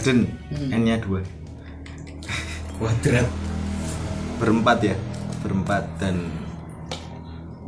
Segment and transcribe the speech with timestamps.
[0.00, 0.72] garden Hmm.
[0.72, 1.20] n nya dua.
[2.80, 3.28] Kuadrat.
[4.40, 4.96] Berempat ya
[5.44, 6.16] berempat dan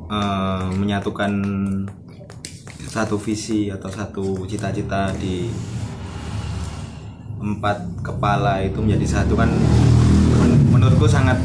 [0.09, 1.29] eh, menyatukan
[2.89, 5.53] satu visi atau satu cita-cita di
[7.37, 9.53] empat kepala itu menjadi satu kan
[10.41, 11.37] men- menurutku sangat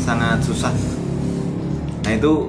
[0.00, 0.72] sangat susah.
[2.08, 2.48] Nah itu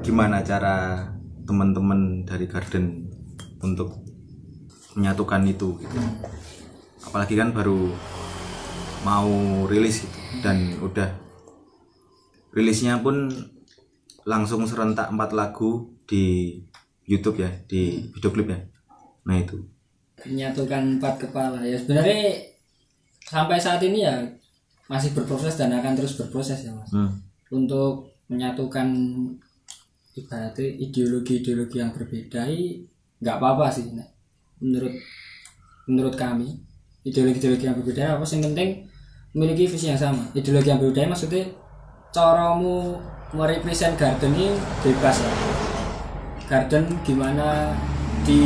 [0.00, 1.04] gimana cara
[1.44, 3.12] teman-teman dari garden
[3.60, 4.05] untuk
[4.96, 5.98] menyatukan itu gitu.
[7.04, 7.92] Apalagi kan baru
[9.04, 9.30] mau
[9.70, 11.12] rilis gitu dan udah
[12.56, 13.30] rilisnya pun
[14.26, 16.58] langsung serentak empat lagu di
[17.06, 18.58] YouTube ya di video klip ya.
[19.28, 19.62] Nah itu.
[20.26, 21.62] Menyatukan empat kepala.
[21.62, 22.42] Ya sebenarnya
[23.22, 24.26] sampai saat ini ya
[24.90, 26.90] masih berproses dan akan terus berproses ya mas.
[26.90, 27.22] Hmm.
[27.46, 28.90] untuk menyatukan
[30.18, 32.42] ibaratnya ideologi-ideologi yang berbeda
[33.22, 34.15] nggak apa-apa sih Nek.
[34.60, 34.94] Menurut
[35.86, 36.58] menurut kami
[37.06, 38.70] ideologi-ideologi yang berbeda apa yang penting
[39.36, 40.26] memiliki visi yang sama?
[40.34, 41.44] Ideologi yang berbeda maksudnya
[42.10, 42.96] caramu
[43.36, 45.32] merepresent garden ini bebas ya?
[46.46, 47.74] Garden gimana
[48.24, 48.42] di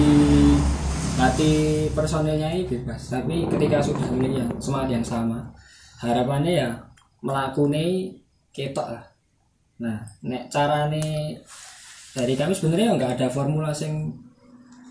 [1.17, 1.53] hati
[1.93, 3.13] personilnya ini bebas.
[3.13, 5.39] Tapi ketika sudah memiliki yang semangat yang sama
[6.01, 6.71] harapannya ya
[7.25, 8.17] melakuni
[8.53, 9.05] ketok lah.
[9.81, 11.39] Nah nek carane
[12.17, 14.11] dari kami sebenarnya nggak ada formula sing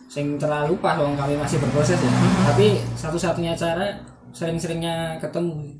[0.09, 2.11] sing terlalu pas wong kami masih berproses ya.
[2.49, 3.93] Tapi satu-satunya cara
[4.33, 5.77] sering-seringnya ketemu.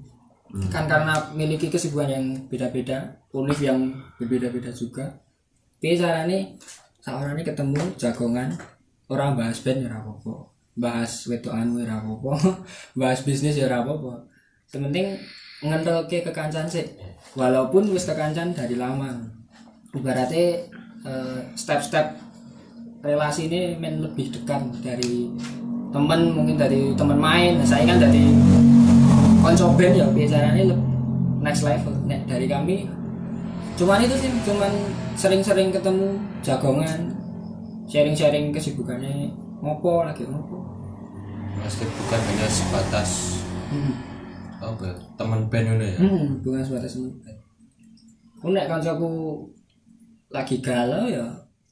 [0.69, 3.89] Kan karena memiliki kesibukan yang beda-beda unik yang
[4.21, 5.05] berbeda-beda juga.
[5.81, 6.57] Tapi carane
[7.01, 8.53] seorang ini ketemu jagongan
[9.09, 10.33] orang bahas band ya apa-apa.
[10.77, 12.33] Bahas wedokan ya apa-apa.
[12.99, 14.29] Bahas bisnis ya apa-apa.
[14.69, 15.17] Sementing
[15.65, 16.85] ngentelke kekancan sih
[17.33, 19.17] walaupun wis kekancan dari lama.
[19.89, 20.69] Ibaratnya
[21.05, 22.28] eh, step-step
[22.99, 25.31] relasi ini men lebih dekat dari
[25.89, 27.57] teman mungkin dari teman main.
[27.57, 28.29] Nah, saya kan dari
[29.39, 30.51] konco band ya biasanya
[31.39, 31.95] next level.
[32.05, 32.87] Nek, dari kami
[33.79, 34.71] cuman itu sih cuman
[35.15, 37.15] sering-sering ketemu jagongan
[37.87, 39.31] sharing-sharing kesibukannya.
[39.59, 40.63] Ngopo lagi ngopo?
[41.59, 43.09] Pasti bukan hanya sebatas
[43.71, 43.93] hmm.
[44.63, 45.97] ya, teman band ini ya?
[45.99, 47.39] Hmm, bukan sebatas teman
[48.39, 49.11] aku nek koncoku
[50.31, 51.27] lagi galau ya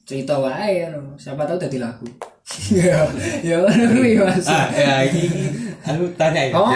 [0.08, 0.88] cerita wae ya.
[1.20, 2.08] siapa tahu jadi lagu.
[2.72, 3.04] Ya
[3.44, 3.60] ya
[3.92, 4.48] kuwi mas.
[4.48, 5.52] ah ya ini
[5.84, 6.72] aku tanya ya Oh,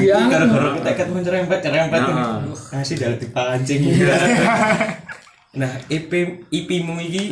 [0.00, 2.40] ya, gara-gara kita ikat menyerempet nyerempet ini Ah.
[2.40, 3.80] Wah, kasih dari dipancing.
[5.60, 6.10] Nah IP
[6.50, 7.28] IP mu ini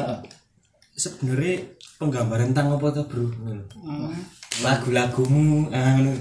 [0.95, 3.27] sebenarnya penggambaran tentang apa tuh bro?
[4.63, 6.13] Lagu-lagumu ah, ngono.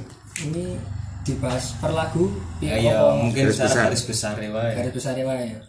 [0.47, 0.79] ini
[1.21, 2.25] dibahas per lagu
[2.57, 3.13] ya iya, ya apa?
[3.21, 3.83] mungkin secara besar.
[3.85, 4.73] garis besar ya wae.
[4.73, 5.59] garis besar ya Pak, ya.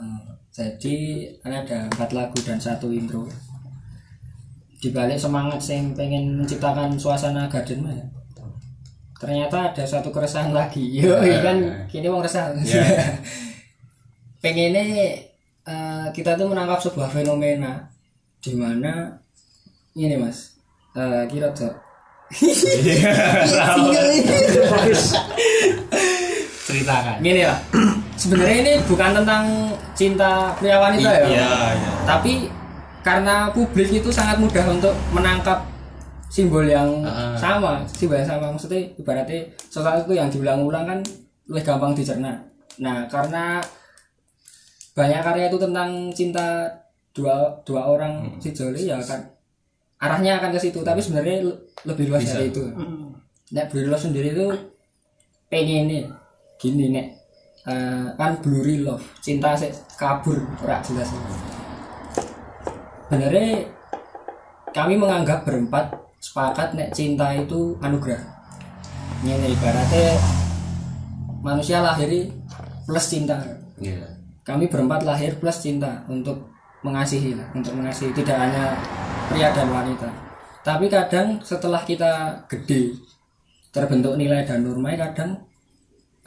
[0.00, 0.96] Hmm, jadi
[1.38, 3.30] kan ada empat lagu dan satu intro.
[4.82, 7.94] Di balik semangat saya pengen menciptakan suasana garden mah.
[7.94, 8.06] Ya
[9.18, 10.82] ternyata ada satu keresahan lagi.
[10.98, 11.74] Yo Ya, kan ya.
[11.90, 12.54] kini mau resah.
[12.62, 12.82] Ya.
[14.42, 14.82] pengennya
[15.66, 17.90] eh, kita tuh menangkap sebuah fenomena
[18.38, 19.18] di mana
[19.98, 20.54] ini mas.
[20.94, 21.74] Eh, kira tuh
[26.68, 27.18] ceritakan.
[27.24, 27.58] Gini lah
[28.18, 29.44] sebenarnya ini bukan tentang
[29.94, 31.24] cinta pria wanita ya.
[31.24, 31.90] Iya iya.
[32.04, 32.50] Tapi
[33.00, 35.62] karena publik itu sangat mudah untuk menangkap
[36.28, 37.32] simbol yang Ah.
[37.32, 38.50] sama simbol yang sama.
[38.50, 40.98] Maksudnya ibaratnya sesuatu itu yang diulang-ulang kan
[41.46, 42.36] lebih gampang dicerna.
[42.78, 43.62] Nah karena
[44.92, 46.66] banyak karya itu tentang cinta
[47.10, 49.22] dua dua orang si Joli ya kan
[49.98, 50.82] arahnya akan ke situ.
[50.82, 52.36] Tapi sebenarnya le- lebih luas Bisa.
[52.36, 52.62] dari itu.
[53.48, 54.46] Nek Blurry Love sendiri itu
[55.48, 56.04] pengen nih
[56.56, 57.06] gini nek
[57.66, 59.02] eh, kan Blurry Love.
[59.18, 61.10] Cinta sih kabur ora jelas.
[63.08, 63.64] Sebenarnya
[64.70, 68.20] kami menganggap berempat sepakat nek cinta itu anugerah.
[69.24, 70.14] Ini ibaratnya
[71.42, 72.30] manusia lahir
[72.86, 73.40] plus cinta.
[73.80, 74.06] Iya.
[74.46, 76.52] Kami berempat lahir plus cinta untuk
[76.84, 78.14] mengasihi lah, untuk mengasihi.
[78.14, 78.76] Tidak hanya
[79.32, 80.08] pria dan wanita.
[80.62, 82.92] Tapi kadang setelah kita gede
[83.72, 85.47] terbentuk nilai dan norma kadang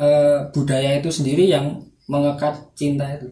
[0.02, 3.30] eh, budaya itu sendiri yang mengekat cinta itu.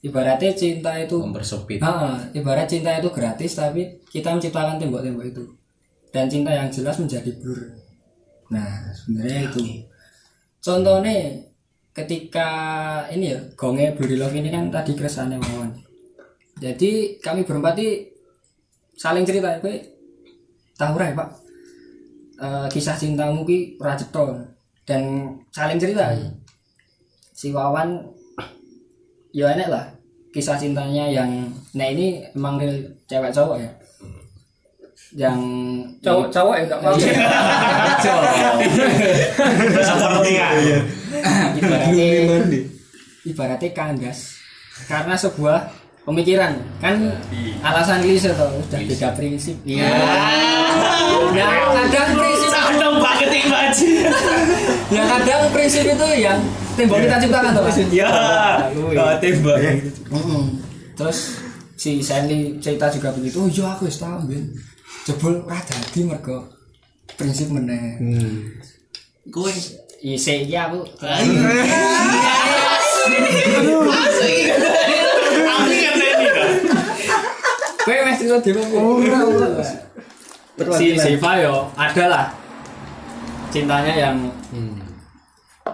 [0.00, 1.82] Ibaratnya cinta itu mempersempit.
[1.84, 5.44] Ah, ibarat cinta itu gratis tapi kita menciptakan tembok-tembok itu.
[6.08, 7.60] Dan cinta yang jelas menjadi blur.
[8.54, 9.62] Nah sebenarnya itu.
[10.60, 11.40] contohnya
[11.96, 12.48] ketika
[13.08, 15.72] ini ya gonge Blurry Love ini kan tadi keresahannya Wawan
[16.60, 17.80] jadi kami berempat
[18.92, 19.72] saling cerita kowe
[20.76, 21.28] tahu ya, Pak?
[22.40, 24.24] Eh, kisah cintamu ki ora cetha
[24.88, 25.02] dan
[25.52, 26.12] saling cerita.
[27.34, 28.00] Si Wawan
[29.32, 29.86] ya enek lah.
[30.30, 32.78] Kisah cintanya yang nah ini emang real
[33.10, 33.70] cewek cowok ya.
[35.10, 35.38] Yang
[36.06, 36.94] cowok-cowok ya enggak mau.
[39.74, 40.48] Seperti ya.
[41.58, 42.06] ibaratnya
[43.26, 44.38] ibaratnya kandas.
[44.86, 45.66] Karena sebuah
[46.06, 46.62] pemikiran.
[46.78, 47.10] Kan
[47.60, 49.56] alasan klise tuh udah beda prinsip.
[49.66, 49.90] Iya.
[51.34, 52.39] Nah kadang prinsip
[53.50, 53.90] banget iki baji.
[54.94, 56.38] ya kadang prinsip itu yang
[56.78, 58.10] tembok kita ciptakan tuh Ya.
[58.70, 59.58] Oh, tembak.
[60.10, 60.42] Mm-mm.
[60.94, 61.40] terus
[61.74, 64.52] si Sandy cerita juga begitu oh iya aku wis tau ben.
[65.08, 66.44] Jebul ora dadi mergo
[67.16, 67.96] prinsip meneh.
[69.32, 69.50] Kowe?
[70.00, 70.80] Isi iya aku.
[71.00, 71.30] Aku.
[77.80, 78.62] Kowe wis cerita dhewe
[79.08, 79.64] apa?
[80.76, 82.26] Si Siva yo ada lah
[83.50, 84.16] cintanya yang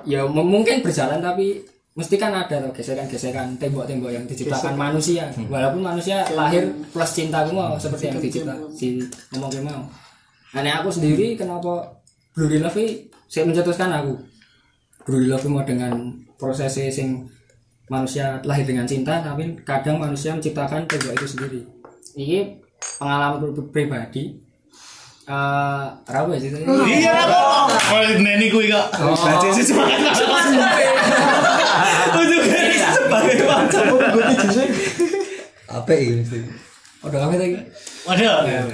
[0.05, 1.63] ya mem- mungkin berjalan tapi
[1.97, 5.25] mesti kan ada tuh gesekan-gesekan tembok-tembok yang diciptakan manusia.
[5.49, 9.01] Walaupun manusia lahir plus cinta mau seperti yang dicipta si
[9.33, 9.83] ngomong mau.
[10.53, 11.97] Nah ini aku sendiri kenapa
[12.37, 14.13] Blue Love saya mencetuskan aku.
[15.09, 15.97] Blue Love mau dengan
[16.37, 17.25] proses sing
[17.89, 21.61] manusia lahir dengan cinta tapi kadang manusia menciptakan tembok itu sendiri.
[22.13, 22.61] Ini
[23.01, 24.37] pengalaman pri-
[25.27, 27.67] pribadi eh rawa sih Iya kok.
[27.91, 28.87] Oh, neni kuwi kok.
[28.95, 29.99] Baca sih semangat.
[32.15, 33.85] Untuk ini sebagai pacar.
[35.67, 36.43] Apa ini sih?
[37.07, 37.55] udah kafe lagi
[38.03, 38.67] Waduh.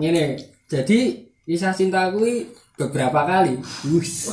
[0.00, 0.40] Ini
[0.72, 0.98] jadi
[1.44, 2.24] kisah cinta aku
[2.80, 3.60] beberapa kali.
[3.92, 4.32] Wus.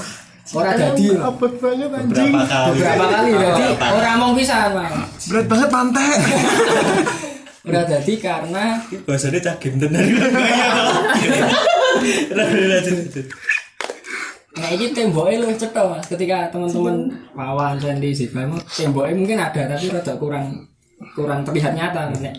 [0.51, 1.19] Orang jadi.
[1.19, 2.31] Abot banget anjing.
[2.35, 2.71] Berapa kali?
[2.75, 4.91] beberapa kali jadi orang mau pisah mah.
[5.31, 6.07] Berat banget pantai.
[7.61, 10.05] Udah jadi karena Bahasanya cah game tenan.
[12.33, 13.27] Lanjut.
[14.51, 16.05] nah ini temboknya lu cetok mas.
[16.09, 18.43] Ketika teman-teman Wawan Sandy Siva
[18.73, 20.67] temboknya mungkin ada tapi rada kurang
[21.13, 22.09] kurang terlihat nyata.
[22.17, 22.35] Nek,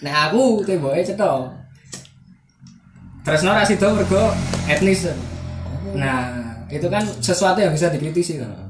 [0.00, 1.52] nah aku temboknya cetok.
[3.22, 4.32] Terus nora situ mergo
[4.66, 5.12] etnis.
[5.92, 8.66] Nah itu kan sesuatu yang bisa dikritisi loh.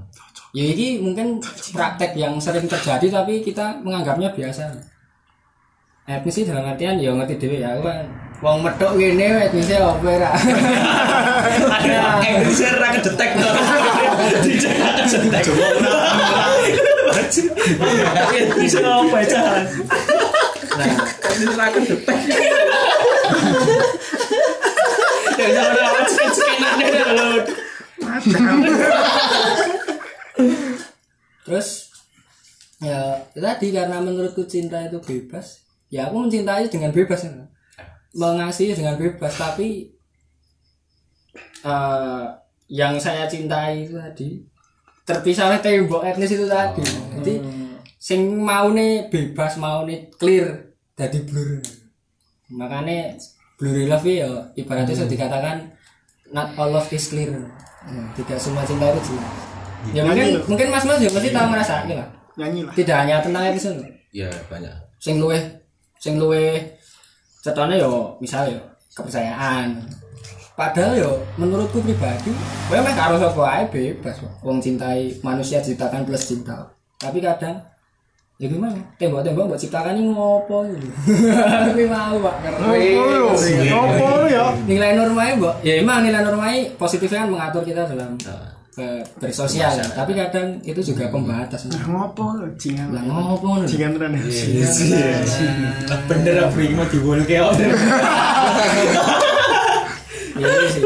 [0.57, 1.39] Ya ini mungkin
[1.73, 4.96] praktek yang sering terjadi tapi kita menganggapnya biasa.
[6.07, 7.75] Etnis sih dalam artian ya ngerti dhewe ya.
[7.75, 8.07] Aku kan
[8.39, 10.31] wong medok ngene etnisnya apa ora.
[11.83, 13.51] Ada Indonesia ra kedetek to.
[14.47, 15.43] Dijak kedetek.
[18.55, 19.43] Bisa apa ya?
[20.79, 20.89] Nah,
[21.27, 22.19] Indonesia ra kedetek.
[25.37, 27.31] Ya apa skenario lho.
[31.47, 31.93] terus
[32.83, 37.33] ya tadi karena menurutku cinta itu bebas ya aku mencintai dengan bebas ya.
[38.17, 39.93] mengasihi dengan bebas tapi
[41.63, 42.25] eh,
[42.67, 44.43] yang saya cintai itu tadi
[45.07, 46.83] terpisah oleh tembok etnis itu tadi.
[47.17, 47.35] Jadi
[47.97, 51.63] sing mau nih bebas mau nih clear jadi blur.
[52.51, 53.15] Makanya
[53.57, 55.57] blurry love ya ibaratnya sudah dikatakan
[56.35, 57.31] not all love is clear.
[57.87, 59.35] Ya, tidak semua cinta itu jelas.
[59.95, 62.75] Ya mungkin mungkin mas mas ya pasti tahu ngerasa lah Nyanyi lah.
[62.75, 63.71] tidak hanya tentang itu.
[64.11, 64.75] Ya banyak.
[64.97, 65.39] sing luwe
[66.01, 66.77] sing luwe
[67.45, 68.61] cetone yo misal yo
[68.97, 69.85] kepercayaan.
[70.57, 72.33] Padahal yo menurutku pribadi
[72.73, 74.17] kowe meh karo sapa ae bebas.
[74.41, 76.73] Wong cintai manusia ciptakan plus cinta.
[76.97, 77.61] Tapi kadang
[78.41, 78.81] ya gimana?
[78.97, 80.89] Tembok-tembok buat ciptakan ini ngopo gitu
[81.69, 82.35] tapi mau pak.
[83.69, 84.49] Ngopo ya?
[84.65, 85.55] nilai normanya mbok.
[85.61, 88.17] Ya emang nilai normanya positifnya kan mengatur kita dalam
[88.77, 92.93] eh, bersosial tapi kadang itu juga pembatas Ngopo lo jingan.
[92.93, 94.13] lah ngopo nih Jingan tenan.
[96.07, 97.41] Bener apa ini mau diwol ke
[100.37, 100.83] Iya sih.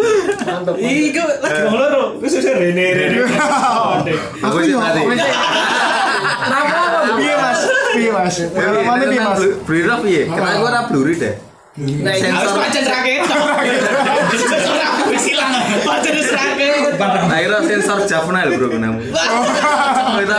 [0.46, 0.78] Mantap.
[0.78, 2.22] Ih, kau lagi loro.
[2.22, 3.18] Wis wis rene rene.
[4.46, 4.78] Aku yo.
[7.18, 7.60] Piye Mas?
[7.98, 8.36] Piye Mas?
[8.54, 9.40] Pengalamannya piye Mas?
[9.66, 10.22] Love iya.
[10.30, 11.34] Aku ora blurry deh.
[11.80, 12.60] Nah, Harus Sensor.
[12.62, 13.26] pancen raket.
[15.86, 16.98] Pancen wis raket.
[16.98, 19.00] Nah, kira sensor Javanel bro kenamu.
[20.18, 20.36] Kita.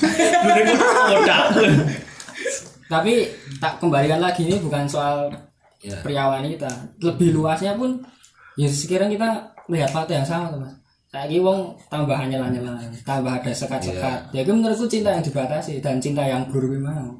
[0.00, 1.44] Bener kodak.
[2.90, 3.12] Tapi
[3.62, 5.30] tak kembalikan lagi ini bukan soal
[6.02, 6.70] pria wanita.
[6.98, 8.02] Lebih luasnya pun
[8.58, 9.28] ya sekiranya kita
[9.70, 10.74] melihat fakta yang sama tuh mas.
[11.10, 14.30] Saya wong tambah nyela-nyela, tambah ada sekat-sekat.
[14.30, 17.18] Ya itu menurutku cinta yang dibatasi dan cinta yang blur mau.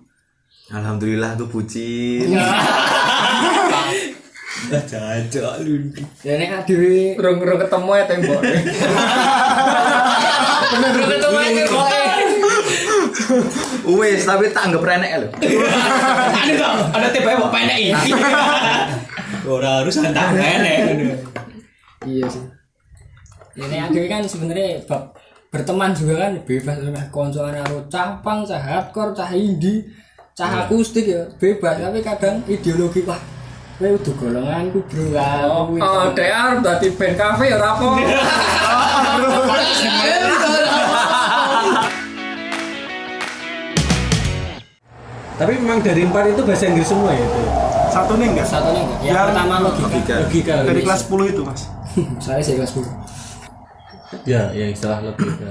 [0.70, 2.30] Alhamdulillah tuh bucin.
[4.50, 5.94] Jajak lu.
[6.26, 8.40] Ya nek dhewe rung-rung ketemu ya tembok.
[10.70, 11.86] Rung ketemu ya tembok.
[13.94, 15.28] Wes, tapi tak anggap renek lho.
[15.30, 18.10] Ada kok, ada tipe bawa pendek ini.
[19.46, 20.78] Ora harus antak pendek.
[22.06, 22.44] Iya sih.
[23.60, 25.14] Ini akhirnya kan sebenarnya bab
[25.50, 29.82] berteman juga kan bebas lah koncoan karo cah pang, cah hardcore, cah indie,
[30.38, 33.18] cah akustik ya bebas tapi kadang ideologi wah
[33.80, 35.08] Kowe udah golonganku, Bro.
[35.16, 35.80] Aku.
[35.80, 37.88] Oh, dek arep dadi band cafe ya ora apa.
[45.40, 47.40] Tapi memang dari empat itu bahasa Inggris semua ya itu.
[47.88, 48.44] Satu nih enggak?
[48.44, 49.00] Satunya enggak.
[49.00, 49.88] Yang Yang pertama logika.
[49.88, 50.14] logika.
[50.28, 50.54] Logika.
[50.68, 51.62] Dari kelas 10 itu, Mas.
[52.28, 52.84] Saya sih kelas 10.
[54.28, 55.48] Ya, ya istilah logika.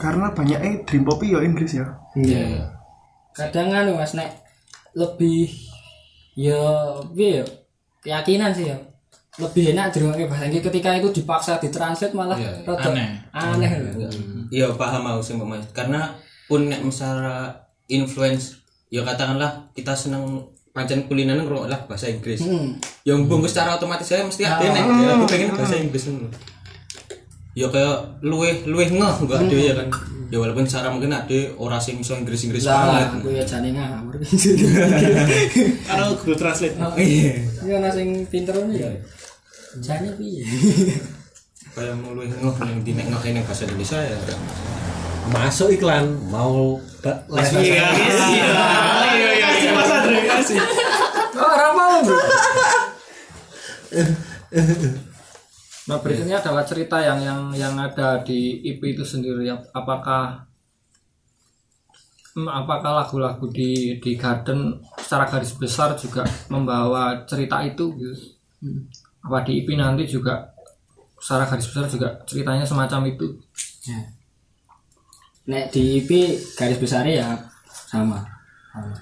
[0.00, 1.84] Karena banyak eh Dream Poppy ya Inggris ya.
[2.16, 2.72] Iya.
[3.36, 4.45] Kadang kan Mas nek
[4.96, 5.52] lebih
[6.32, 7.44] ya ya?
[8.00, 8.78] Keyakinan sih ya.
[9.36, 13.08] Lebih enak dirungokne bahasa Inggris ketika itu dipaksa ditranslate malah Iya, rada aneh.
[13.36, 13.70] Aneh.
[14.48, 15.68] Iya paham aku sih Mas.
[15.76, 16.16] Karena
[16.48, 17.52] pun nek misalnya
[17.92, 18.56] influence
[18.88, 22.40] ya katakanlah kita seneng pancen kulineran ngrungok lah bahasa Inggris.
[22.40, 22.80] Hmm.
[23.04, 26.08] Yang bungkus secara otomatis saya mesti ada nek ya, aku pengen bahasa Inggris.
[27.52, 29.88] Ya kayak luweh luweh ngeh enggak ada ya kan.
[30.26, 33.08] Ya walaupun secara mungkin ada orang sing iso Inggris-Inggris Lah, banget.
[33.22, 34.14] aku ya jane ngawur.
[35.86, 36.74] Karena Google Translate.
[36.78, 37.46] Oh, Iya.
[37.62, 38.90] Iya ana sing pinter ya.
[39.78, 40.42] Jane piye?
[41.72, 44.16] Kayak mau luweh ngeh yang di nek ngeh bahasa Indonesia ya.
[45.26, 48.54] masuk iklan mau les bahasa Iya, iya,
[49.10, 49.70] iya, iya.
[49.74, 50.58] Mas Andre kasih.
[51.36, 52.16] Oh, ora mau, Bro.
[55.86, 59.46] Nah berikutnya adalah cerita yang yang yang ada di IP itu sendiri.
[59.70, 60.42] Apakah
[62.34, 67.94] hmm, apakah lagu-lagu di di Garden secara garis besar juga membawa cerita itu?
[67.94, 68.14] gitu?
[68.66, 68.90] Hmm.
[69.30, 70.50] Apa di IP nanti juga
[71.22, 73.38] secara garis besar juga ceritanya semacam itu?
[73.86, 74.02] Ya.
[75.46, 76.10] Nek di IP
[76.58, 77.28] garis besarnya ya
[77.70, 78.26] sama.
[78.74, 78.98] sama.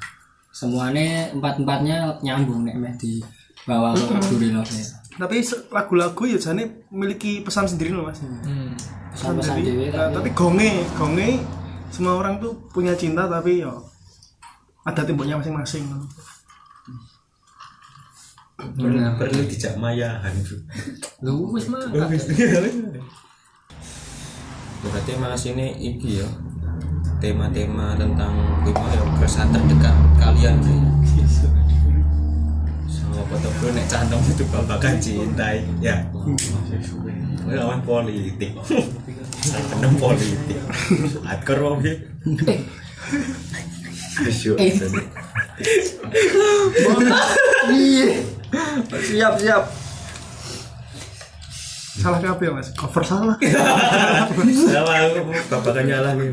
[0.52, 3.24] Semuanya empat-empatnya nyambung nek di
[3.64, 5.03] bawah ke Abdurrahman ya.
[5.14, 5.36] Tapi
[5.70, 8.18] lagu-lagu ya jane memiliki pesan sendiri loh, Mas.
[8.22, 8.74] Hmm.
[9.14, 11.38] Pesan-pesan Jadi, dewe eh, tapi tapi gonge, gonge
[11.94, 13.70] semua orang tuh punya cinta tapi ya
[14.82, 15.86] ada temboknya masing-masing.
[18.74, 19.14] Benar.
[19.14, 20.34] Perlu dijak mayahan.
[21.22, 21.86] Lu wis mah.
[24.84, 26.28] Berarti mas ini iki ya
[27.16, 28.36] tema-tema tentang
[28.68, 30.76] gimana ya keresahan terdekat kalian sih.
[33.14, 36.02] Foto bro nek candong itu babakan cintai ya.
[37.46, 38.58] Ini lawan politik.
[39.70, 40.58] Penem politik.
[41.22, 41.94] Atkar wong ya.
[48.98, 49.64] Siap siap.
[51.94, 52.74] Salah kabeh, Mas.
[52.74, 53.38] Cover salah.
[54.66, 56.26] Sama aku babakan nyala nih.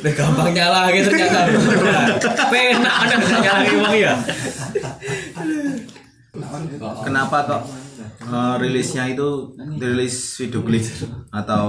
[0.00, 1.52] Nek gampang nyala gitu ternyata.
[2.52, 4.16] Penak ada nyala nih wong ya.
[6.78, 7.62] Kenapa kok
[8.30, 10.84] eh, rilisnya itu rilis video klip
[11.34, 11.66] atau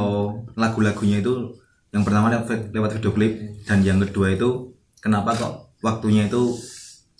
[0.53, 1.57] lagu-lagunya itu?
[1.89, 3.33] Yang pertama lewat, lewat video klip
[3.65, 4.69] dan yang kedua itu
[5.01, 6.53] kenapa kok waktunya itu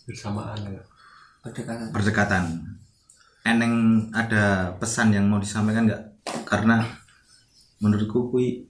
[0.06, 0.82] bersamaan ya.
[1.42, 1.88] berdekatan.
[1.90, 2.44] berdekatan?
[3.42, 3.74] Eneng
[4.14, 6.04] ada pesan yang mau disampaikan nggak?
[6.46, 6.86] Karena
[7.82, 8.70] menurutku kui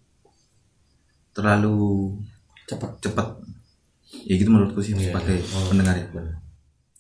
[1.36, 2.16] terlalu
[2.70, 2.92] Cepet.
[3.02, 3.28] cepet.
[4.30, 6.08] Ya gitu menurutku sih sebagai pendengar ya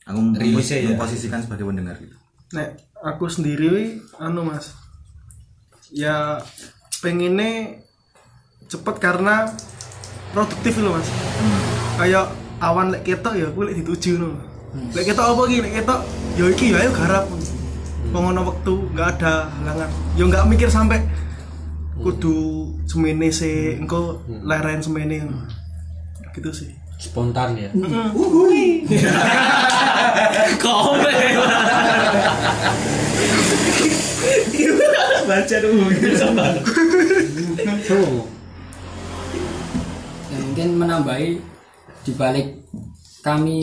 [0.10, 0.88] aku Rilisnya ya?
[0.98, 2.18] memposisikan sebagai pendengar gitu
[2.50, 4.74] Nek aku sendiri anu Mas.
[5.94, 6.42] Ya
[7.06, 7.78] pengennya
[8.66, 9.54] cepet karena
[10.34, 11.06] produktif loh Mas.
[12.02, 14.34] Kayak awan lek ketok ya aku lek dituju no.
[14.98, 15.58] Lek ketok apa iki?
[15.62, 16.02] Lek ketok
[16.42, 17.26] ya iki ya ayo garap.
[18.10, 19.90] Pengono waktu nggak ada halangan.
[20.18, 21.06] Ya nggak mikir sampai
[22.02, 25.22] kudu semene sih engko leren semene
[26.34, 26.79] gitu sih.
[27.00, 27.72] Spontan ya
[30.60, 31.16] Komen.
[35.30, 35.86] Baca dulu
[36.18, 36.46] sama.
[40.30, 41.30] ya mungkin menambahi
[42.02, 42.48] di balik
[43.22, 43.60] kami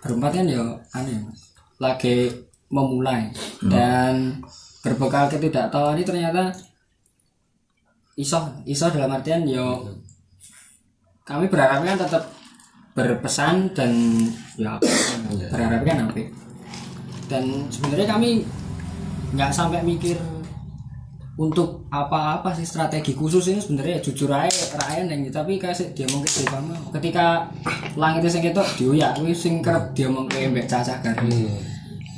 [0.00, 0.64] berempat kan ya
[0.96, 1.52] aneh Mas.
[1.76, 2.32] lagi
[2.72, 3.28] memulai
[3.68, 4.40] dan
[4.80, 6.48] berbekal ketidaktahuan ini ternyata
[8.16, 9.84] iso iso dalam artian yo
[11.28, 12.24] kami berharapnya kan tetap
[12.98, 13.94] berpesan dan
[14.58, 14.74] ya
[15.54, 16.22] berharapnya kan apa
[17.30, 18.42] dan sebenarnya kami
[19.36, 20.16] nggak sampai mikir
[21.38, 23.62] untuk apa-apa sih strategi khusus ini.
[23.62, 27.46] Sebenarnya jujur aja rakyat yang tapi kasih dia mungkin di kamu ketika
[27.94, 31.14] langit sing ketok diuyak kuwi sing kerep dia mungkin mbek cacah kan.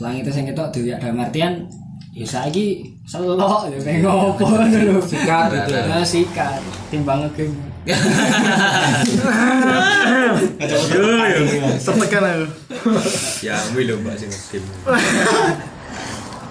[0.00, 1.68] Langit sing ketok diuyak dalam artian
[2.16, 4.98] ya saiki selok ya kayak ngopo lho.
[5.04, 6.60] Sikat gitu nah, sikat.
[6.88, 7.69] Timbang ngegame
[11.80, 12.46] Tertekan aku.
[13.40, 14.68] Ya, ambil lho Mbak sing game.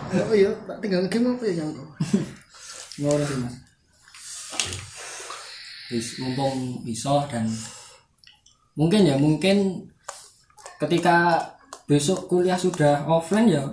[0.09, 1.69] Oh iya, tak tinggal game apa ya yang
[2.97, 3.55] ngono sih mas.
[5.93, 7.45] Wis, mumpung iso dan
[8.73, 9.85] mungkin ya mungkin
[10.81, 11.37] ketika
[11.85, 13.65] besok kuliah sudah offline ya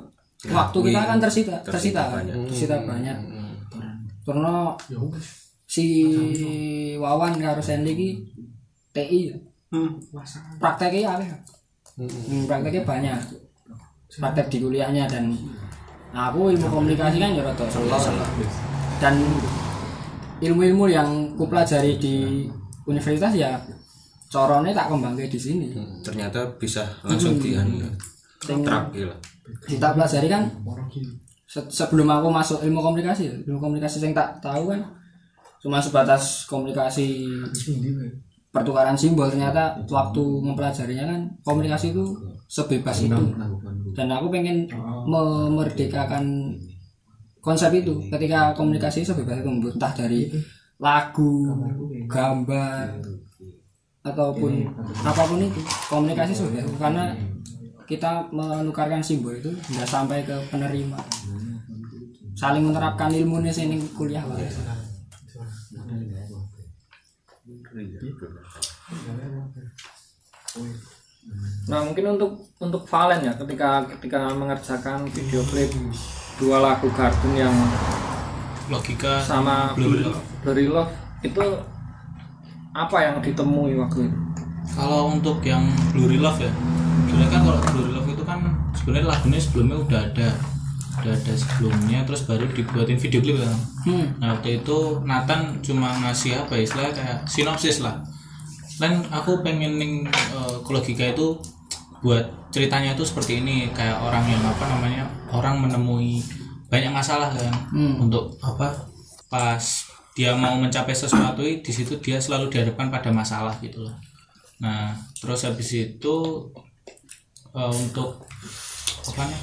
[0.45, 3.17] waktu kita kan tersita tersita kan tersita banyak.
[4.29, 4.77] Karena
[5.77, 5.87] si
[6.97, 8.09] Wawan karo Sandy ki
[8.97, 9.37] TI ya.
[9.67, 9.99] Hmm.
[10.57, 11.25] prakteknya apa
[12.01, 13.19] hmm, prakteknya banyak.
[14.17, 15.37] Praktek di kuliahnya dan
[16.17, 17.67] aku ilmu komunikasi kan ya rada
[18.97, 19.15] dan
[20.41, 22.49] ilmu-ilmu yang ku pelajari di
[22.89, 23.61] universitas ya
[24.33, 25.77] corone tak kembangke di sini.
[26.01, 27.61] Ternyata bisa langsung di ya.
[28.41, 29.19] Sing- terapi lah
[29.67, 30.43] kita pelajari kan
[31.47, 34.83] se- sebelum aku masuk ilmu komunikasi ya, ilmu komunikasi yang tak tahu kan
[35.67, 37.27] cuma sebatas komunikasi
[38.55, 42.15] pertukaran simbol ternyata waktu mempelajarinya kan komunikasi itu
[42.47, 43.19] sebebas itu.
[43.99, 44.71] dan aku pengen
[45.11, 46.55] memerdekakan
[47.43, 47.95] konsep itu.
[48.11, 50.31] Ketika komunikasi sebebas itu entah dari
[50.79, 51.55] lagu
[52.07, 53.03] gambar
[54.07, 54.53] ataupun
[55.03, 56.75] apa pun itu komunikasi sebebas itu.
[56.79, 57.15] Karena
[57.87, 60.99] kita menukarkan simbol itu tidak sampai ke penerima.
[62.37, 64.23] Saling menerapkan ilmu sini kuliah
[67.77, 68.01] wae.
[71.67, 75.69] Nah mungkin untuk untuk Valen ya ketika ketika mengerjakan video klip
[76.39, 77.53] dua lagu kartun yang
[78.73, 80.23] logika sama Blurry Love.
[80.43, 81.43] Blurry Love itu
[82.77, 84.19] apa yang ditemui waktu itu?
[84.75, 85.63] kalau untuk yang
[85.95, 86.51] Blurry Love ya
[87.07, 88.39] sebenarnya kan kalau Blurry Love itu kan
[88.75, 90.29] sebenarnya lagunya sebelumnya udah ada
[91.07, 93.55] udah ada sebelumnya terus baru dibuatin video klip kan.
[94.19, 98.03] Nah waktu itu Nathan cuma ngasih apa ya istilahnya kayak sinopsis lah.
[98.83, 101.39] Dan aku pengen ning eh, ke logika itu
[102.03, 106.19] buat ceritanya itu seperti ini kayak orang yang apa namanya orang menemui
[106.67, 107.55] banyak masalah kan.
[108.03, 108.75] Untuk apa
[109.31, 109.63] pas
[110.19, 113.95] dia mau mencapai sesuatu di situ dia selalu dihadapkan pada masalah gitu loh.
[114.59, 116.17] Nah terus habis itu
[117.55, 118.27] eh, untuk
[119.07, 119.43] apa nih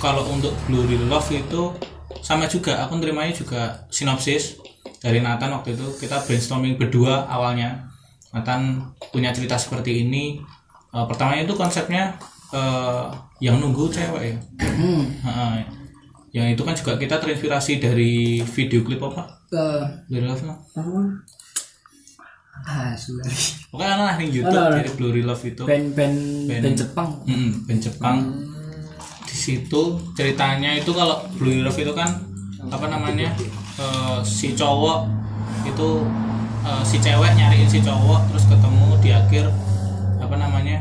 [0.00, 1.74] kalau untuk Blurry Love itu
[2.24, 4.56] sama juga aku nerimanya juga sinopsis
[5.00, 5.86] dari Nathan waktu itu.
[6.00, 7.88] Kita brainstorming berdua awalnya.
[8.32, 10.40] Nathan punya cerita seperti ini.
[10.94, 12.16] Eh, pertamanya itu konsepnya
[12.54, 13.06] eh,
[13.42, 14.36] yang nunggu cewek ya.
[14.62, 15.54] Heeh.
[16.34, 19.38] yang itu kan juga kita terinspirasi dari video klip apa?
[20.10, 20.54] Blurry Love no?
[22.64, 23.28] ah sudah.
[23.68, 24.76] Pokoknya lah di YouTube Ada, ada.
[24.80, 25.62] dari Blurry Love itu.
[25.62, 26.62] Band-band Band.
[26.64, 27.08] band Jepang.
[27.28, 28.16] Mm, band Jepang.
[28.18, 28.53] Di
[29.44, 29.82] situ
[30.16, 32.08] ceritanya itu kalau Blue Love itu kan
[32.72, 33.28] apa namanya
[33.76, 35.04] eh, si cowok
[35.68, 35.88] itu
[36.64, 39.44] eh, si cewek nyariin si cowok terus ketemu di akhir
[40.24, 40.80] apa namanya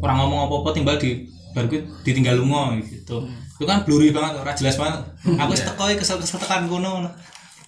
[0.00, 1.68] orang ngomong apa-apa timbal di baru
[2.00, 3.28] ditinggal lungo gitu.
[3.60, 5.04] Itu kan blurry banget ora jelas banget.
[5.36, 7.04] Aku setekoi kesel kesel tekan kuno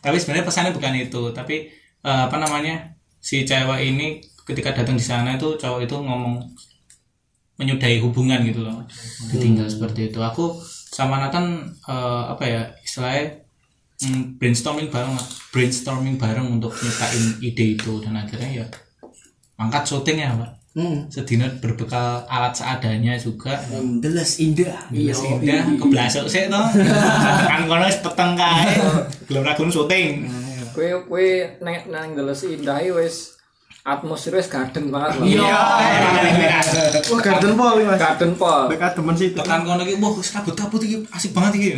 [0.05, 1.73] tapi sebenarnya pesannya bukan itu tapi
[2.05, 2.93] eh, apa namanya
[3.25, 6.45] si cewek ini ketika datang di sana itu cowok itu ngomong
[7.61, 8.83] menyudahi hubungan gitu loh.
[9.31, 10.19] Ditinggal seperti itu.
[10.23, 10.59] Aku
[10.95, 13.43] sama Nathan eh, apa ya istilahnya
[14.03, 15.15] mm, brainstorming bareng
[15.51, 18.03] brainstorming bareng untuk nyiptain ide itu.
[18.03, 18.67] Dan akhirnya ya
[19.55, 21.09] angkat syuting ya pak hmm.
[21.09, 23.57] sedina berbekal alat seadanya juga.
[24.03, 24.91] Deles indah.
[24.91, 26.67] Iya, indah keblasok sih toh.
[27.51, 28.75] kan kono wis peteng kae.
[29.31, 30.27] Belum ragun syuting.
[30.75, 33.34] Kue kue neng neng deles indah iki
[33.85, 35.27] wis atmosfer wis garden banget loh.
[35.29, 35.61] Iya.
[37.13, 38.01] Wah, garden pol Mas.
[38.01, 38.65] Garden pol.
[38.73, 39.29] Bek demen sih.
[39.37, 41.69] Tekan kono iki wah wis kabut-kabut iki asik banget iki.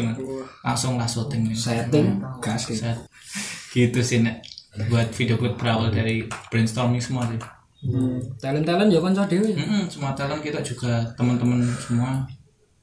[0.63, 1.51] Langsung lah syuting.
[1.51, 2.87] setting gas gitu.
[3.75, 4.39] Gitu sih nek
[4.87, 7.43] buat video klip berawal dari brainstorming semua sih.
[8.43, 9.55] talent talent ya konco dewi
[9.87, 12.27] semua talent kita juga teman-teman semua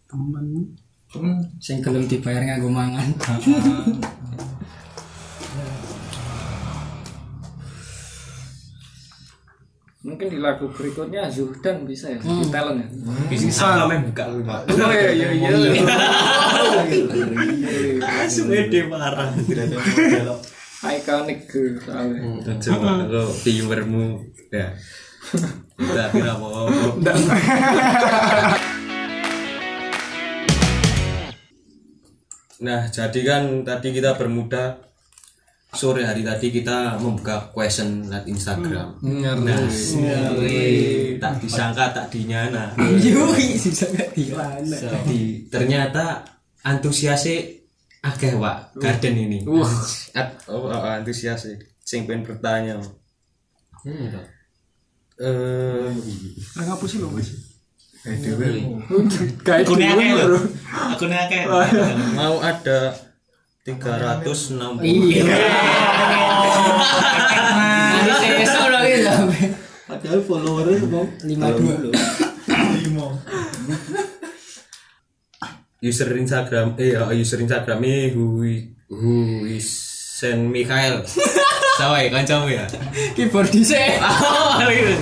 [0.08, 0.64] Temen.
[1.12, 3.12] temen sing gelem dibayar nganggo mangan
[10.04, 12.88] Mungkin di lagu berikutnya Zuhdan bisa ya, di talent ya.
[13.32, 14.44] Bisa men buka lu.
[14.44, 15.48] Oh iya iya iya.
[18.28, 20.36] Semede parah tidak ada.
[20.92, 22.20] Iconic girl soalnya.
[22.60, 24.76] Coba lo viewermu ya.
[25.80, 26.48] Tidak kira apa
[32.64, 34.84] Nah, jadi kan tadi kita bermuda
[35.74, 39.02] sore hari tadi kita membuka question lewat Instagram.
[39.02, 39.36] Nah,
[40.38, 42.78] wih, tak disangka tak dinyana.
[42.78, 46.22] yui bisa gak dilana Jadi ternyata
[46.62, 47.58] antusiasnya
[48.06, 49.40] akeh Pak garden ini.
[50.14, 51.50] At, oh, oh, antusias
[51.82, 52.78] sing pengen bertanya.
[55.20, 55.90] Eh,
[56.58, 57.30] Lah ngapus sih lho, Mas.
[58.04, 60.40] akunnya akeh lho.
[60.70, 61.44] Akunnya akeh.
[62.18, 62.92] mau ada
[63.64, 65.24] 360 iya.
[68.44, 69.56] Sampai
[69.88, 71.76] Padahal followernya mau lima dua
[75.80, 78.44] user Instagram eh ya, user Instagramnya who
[78.92, 79.14] who
[79.48, 79.68] is
[80.20, 81.04] Sen Mikael
[81.80, 82.68] Sawai kancamu ya?
[83.16, 84.96] Keyboard dhisik Oh, gitu.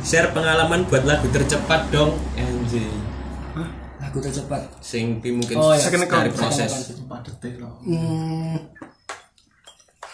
[0.00, 2.16] share pengalaman buat lagu tercepat dong.
[2.34, 3.01] Anjing
[4.12, 5.80] lagu tercepat sing pi mungkin Oh, iya.
[5.88, 6.36] Second dari account.
[6.36, 6.92] proses
[7.88, 8.56] hmm,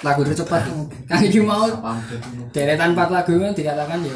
[0.06, 0.62] lagu tercepat
[1.10, 1.66] kan iki mau
[2.54, 4.14] deretan empat lagu kan dikatakan ya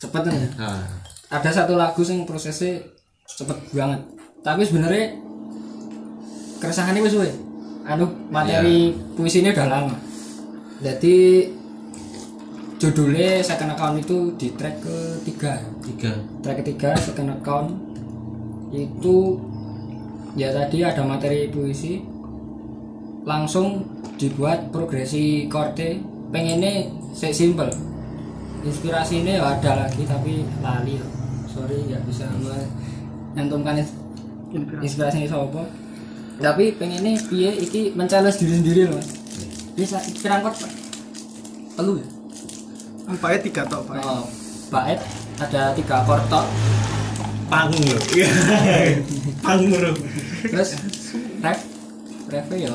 [0.00, 0.48] cepet kan ya.
[0.56, 0.80] Ah.
[1.28, 2.80] Ada satu lagu yang prosesnya
[3.28, 4.00] cepet banget.
[4.40, 5.12] Tapi sebenarnya
[6.56, 7.28] keresahannya wis suwe.
[7.84, 9.96] Anu materi puisinya udah lama.
[10.80, 11.48] Jadi
[12.80, 15.60] judulnya second account itu di track ketiga.
[15.84, 16.12] Tiga.
[16.40, 17.85] Track ketiga second account
[18.76, 19.40] itu
[20.36, 22.04] ya tadi ada materi puisi.
[23.24, 23.88] Langsung
[24.20, 26.14] dibuat progresi chorde.
[26.26, 27.70] Pengennya se simple
[28.66, 31.06] inspirasinya ya ada lagi tapi lali ya.
[31.46, 33.78] sorry nggak bisa menyantumkan
[34.82, 35.62] inspirasinya siapa
[36.42, 39.08] tapi pengennya piye iki men-challenge diri sendiri loh mas.
[39.76, 40.72] Bisa pirang chord Pak?
[41.76, 42.06] telu ya?
[43.06, 43.96] Empatnya tiga tok pak.
[44.04, 44.24] oh,
[44.68, 45.00] bait
[45.40, 46.44] ada tiga chord tok
[47.46, 48.02] panggung loh
[49.46, 49.92] panggung bro
[50.46, 50.70] terus
[51.42, 51.60] ref?
[52.26, 52.70] Ref ya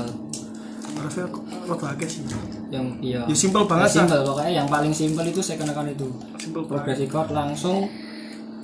[0.92, 2.22] Rasanya kok kok bahagia sih.
[2.70, 3.26] yang iya.
[3.26, 6.08] Ya simple banget, Ya, simple pokoknya yang paling simple itu second account itu.
[6.38, 7.90] Simple progresi chord langsung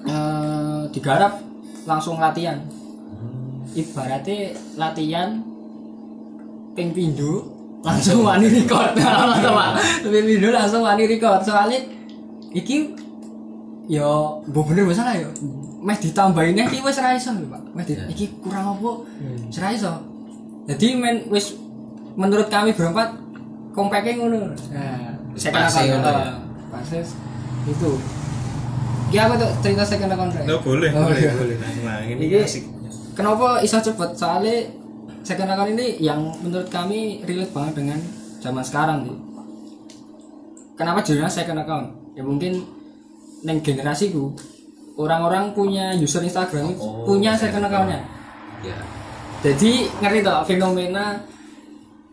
[0.06, 1.42] eh, digarap
[1.88, 2.62] langsung latihan.
[3.74, 5.42] Ibaratnya latihan
[6.78, 7.42] ping pindu
[7.82, 8.94] langsung wani record.
[9.42, 11.42] Sama ping pindu langsung wani record.
[11.42, 11.80] Soalnya
[12.54, 12.94] iki
[13.90, 15.32] yo mbok bener masalah yo
[15.88, 18.92] meh ditambahin iki wis ra iso Pak meh di, iki kurang apa
[19.48, 19.94] wis ra iso
[20.68, 21.56] jadi men wis
[22.20, 23.16] menurut kami berempat
[23.72, 26.28] kompaknya ngono nah second Pas account ngono ya?
[26.28, 26.36] eh,
[26.68, 26.90] pas
[27.68, 27.92] itu
[29.08, 30.44] Ya apa tuh cerita second account Ray?
[30.44, 31.32] no boleh Oh, boleh iya.
[31.32, 32.68] boleh nah ini Ini asik
[33.16, 34.10] kenapa iso cepet?
[34.14, 34.68] Soalnya
[35.24, 38.00] second account ini yang menurut kami relate banget dengan
[38.38, 39.18] zaman sekarang nih.
[40.76, 41.88] Kenapa judulnya second account?
[42.14, 42.62] Ya mungkin
[43.42, 44.36] neng generasiku
[44.98, 48.02] orang-orang punya user Instagram Oh, punya second accountnya.
[48.60, 48.74] ya.
[49.40, 51.22] Jadi ngerti toh fenomena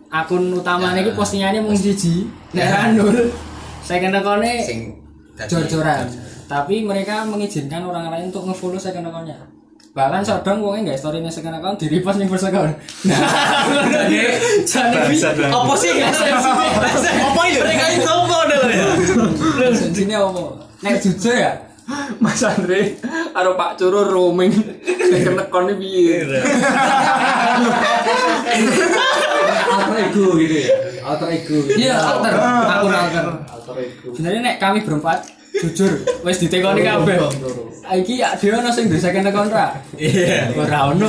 [0.09, 1.09] akun utamanya Ya.
[1.09, 3.33] ini postingannya mung siji, nek ra nul.
[3.81, 4.53] Second account-nya
[5.45, 6.07] jor-joran.
[6.45, 9.35] tapi mereka mengizinkan orang lain untuk ngefollow second account-nya.
[9.95, 12.73] Bahkan sodong wongnya nggak story second account di repost nih first account.
[13.09, 13.21] Nah
[13.89, 14.19] jadi
[15.49, 15.91] apa sih?
[17.25, 20.43] Apa ya mereka itu apa ya sini apa?
[20.83, 21.53] Nek jujur ya
[22.23, 22.97] Mas Andre
[23.33, 24.53] karo Pak Curo roaming.
[24.85, 26.19] Sing nekon iki piye?
[29.75, 30.69] alter ego gitu ya?
[31.05, 31.77] Alter ego gitu.
[31.77, 32.33] iya alter.
[32.39, 33.25] Akun alter
[34.15, 35.93] sebenarnya nek kami berempat jujur
[36.25, 37.19] wes ditekoni kabeh.
[37.85, 40.49] Iki ya dia ono sing di second account ra iya.
[40.57, 41.09] Ora ono.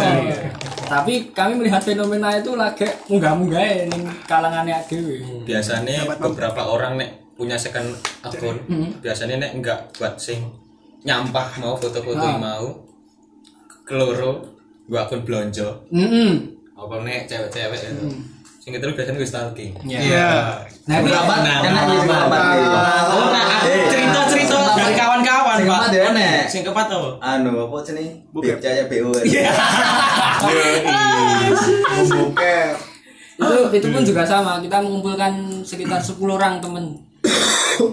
[0.86, 5.18] Tapi kami melihat fenomena itu lagi munggah-munggah ning kalangannya dhewe.
[5.48, 7.92] Biasanya beberapa orang nek punya second
[8.24, 8.56] akun
[9.04, 10.40] biasanya nek enggak buat sing
[11.06, 12.36] nyampah mau foto-foto Ah.
[12.36, 12.66] mau
[13.84, 14.42] keloro
[14.86, 18.06] gua akun blonjo Mm apa nek cewek-cewek itu
[18.60, 20.60] sing itu biasanya gue stalking Iya.
[20.86, 21.34] Nah, Berapa?
[21.40, 21.98] Nah, ya iki.
[23.08, 25.80] Oh, nah, cerita-cerita dari kawan-kawan, Sing Pak.
[25.88, 26.34] keempat ya.
[26.46, 27.10] Sing keempat apa?
[27.24, 28.26] Anu apa jenenge?
[28.30, 28.58] Bukep.
[28.58, 29.14] Bip Jaya BO.
[32.06, 32.74] Bokep.
[33.36, 36.96] itu itu pun juga sama kita mengumpulkan sekitar 10 orang temen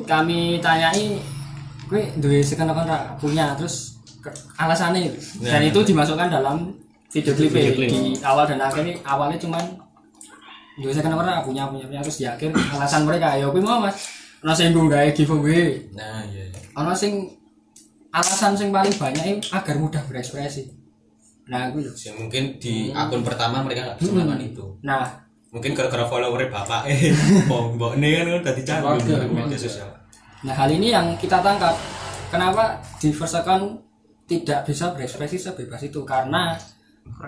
[0.05, 1.19] kami tanyai
[1.93, 4.01] gue duwe second account ra punya terus
[4.57, 5.69] alasannya dan Nah.
[5.69, 6.73] itu dimasukkan dalam
[7.11, 9.61] video klip di awal dan akhir ini awalnya cuman
[10.75, 13.77] duwe second account ra punya punya punya terus di akhir alasan mereka ya gue mau
[13.79, 14.09] mas
[14.41, 16.49] ono sing nggo gawe giveaway Nah, iya.
[16.73, 17.29] ono sing
[18.11, 20.73] alasan sing paling banyak ini agar mudah berekspresi
[21.43, 21.83] nah gue.
[21.93, 24.65] Sing mungkin di akun pertama mereka nggak bisa melakukan itu.
[24.81, 25.05] nah
[25.53, 27.13] Mungkin gara-gara followernya bapak eh,
[27.77, 29.85] mbok ini kan udah dicanggung di media sosial.
[30.43, 31.79] Nah hal ini yang kita tangkap.
[32.27, 33.79] Kenapa di first account
[34.27, 36.03] tidak bisa berekspresi sebebas itu?
[36.03, 36.59] Karena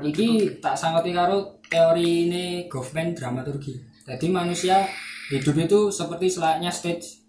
[0.03, 4.03] ini tak sangkoti karo teori ini government dramaturgi.
[4.03, 4.83] Jadi manusia
[5.31, 7.23] hidup itu seperti selayaknya stage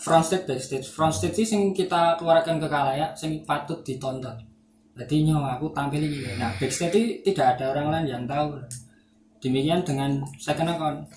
[0.00, 4.36] Front stage backstage Front stage sih yang kita keluarkan ke kalayak Yang patut ditonton.
[4.96, 6.36] Jadi nyawa aku tampil ini.
[6.36, 8.60] Nah backstage itu tidak ada orang lain yang tahu.
[9.40, 11.08] Demikian dengan second account.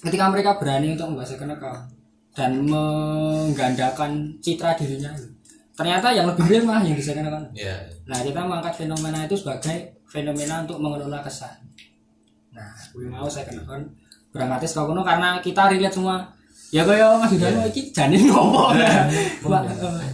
[0.00, 1.95] Ketika mereka berani untuk membuat second account
[2.36, 5.08] dan menggandakan citra dirinya.
[5.72, 7.76] Ternyata yang lebih real malah yang di second account Iya.
[8.08, 11.52] nah kita mengangkat fenomena itu sebagai fenomena untuk mengelola kesan.
[12.52, 13.84] Nah gue mau second account
[14.32, 16.24] dramatis kau kuno karena kita relate semua.
[16.74, 18.72] Ya kaya Mas Yudan iki jane ngopo?
[18.76, 19.08] Ya
[19.40, 20.12] Pak, eh,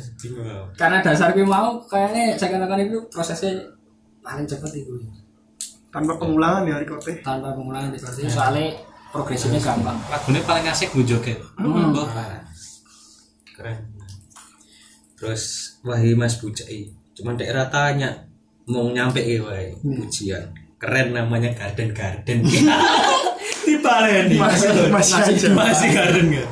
[0.78, 3.58] karena dasar kuwi mau kayaknya saya katakan itu prosesnya
[4.22, 4.94] paling cepet itu.
[5.90, 7.98] Tanpa pengulangan ya rekote tanpa pengulangan di
[8.30, 8.70] soalnya
[9.12, 10.00] progresifnya gampang.
[10.08, 11.38] Lagunya paling asik gue joget.
[11.60, 12.08] Oh,
[13.52, 13.78] keren.
[15.20, 16.90] Terus wahai mas bujai.
[17.12, 18.26] Cuman daerah tanya
[18.66, 20.50] mau nyampe ya wahai pujian.
[20.80, 22.42] Keren namanya garden garden
[23.66, 26.48] dipaleni masih masih aja masih garden nggak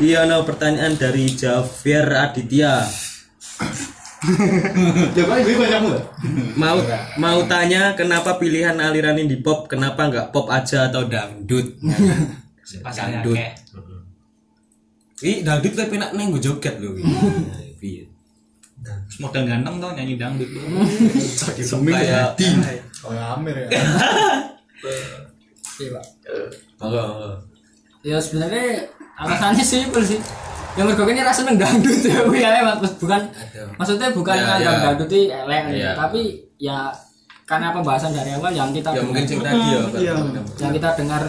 [0.00, 2.84] iya no pertanyaan dari Javier Aditya
[5.14, 6.02] Coba gue bacamu lah.
[6.54, 6.78] mau
[7.16, 11.76] mau tanya kenapa pilihan aliran indie pop kenapa nggak pop aja atau dangdut
[12.86, 13.36] dangdut
[15.20, 16.92] Ih, dangdut tapi enak neng gue joget loh.
[17.78, 18.04] Iya.
[19.18, 20.48] modal ganteng tau nyanyi dangdut
[21.94, 22.36] Kayak
[23.04, 23.68] Oh, Amir ya.
[25.74, 26.04] iya pak
[28.00, 28.84] ya sebenarnya
[29.14, 30.20] alasannya simpel sih
[30.74, 32.02] yang mergo ini rasa seneng dangdut
[32.34, 32.92] ya ya Mas.
[32.98, 33.20] bukan
[33.78, 34.70] maksudnya bukan Ya, ya.
[34.82, 35.94] dangdut itu elek Ya.
[35.94, 36.20] tapi
[36.58, 36.90] ya
[37.44, 39.78] karena pembahasan dari awal yang kita Ya mungkin sing tadi ya.
[39.84, 40.00] Pak.
[40.00, 40.14] Iya.
[40.58, 41.22] yang kita dengar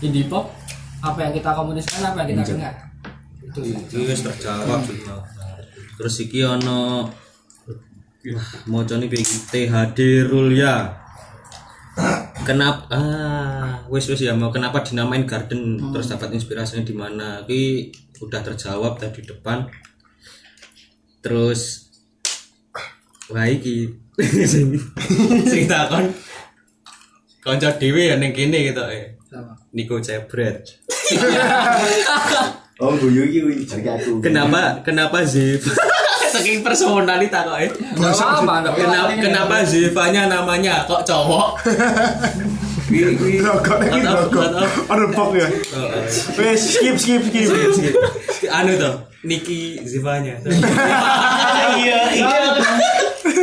[0.00, 0.50] indie pop
[1.00, 2.74] apa yang kita komunikasikan apa yang kita dengar
[3.40, 3.60] itu
[4.00, 5.18] wis terjawab semua.
[5.96, 7.10] Terus iki ono
[8.20, 9.08] Wah, mau nih
[9.48, 10.92] THD Rulya.
[12.50, 17.46] Kenapa ah wis wis ya mau kenapa dinamain garden terus dapat inspirasinya di mana?
[17.46, 17.94] Iki
[18.26, 19.70] udah terjawab tadi depan.
[21.22, 21.86] Terus
[23.30, 23.86] wah iki
[24.50, 24.74] sing
[25.46, 26.10] sing takon
[27.38, 29.14] kanca dhewe ya ning kene gitu eh.
[29.30, 29.54] Sama.
[29.70, 30.66] Niko Cebret.
[32.80, 34.24] Oh, guyu iki kuwi jari aku.
[34.24, 35.60] Kenapa kenapa Ziv?
[36.40, 37.70] Saking personalita kok eh.
[38.00, 38.72] Apa-apa.
[38.72, 41.48] Kenapa kenapa Zivanya namanya kok cowok?
[42.90, 44.02] Rokok lagi
[44.90, 45.46] ada pop ya
[46.34, 47.94] wes skip skip skip
[48.58, 50.40] Anu tuh, Niki Zivanya.
[51.70, 52.26] Iya, iya.